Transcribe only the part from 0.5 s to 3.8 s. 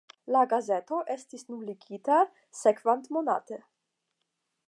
gazeto estis nuligita sekvantmonate.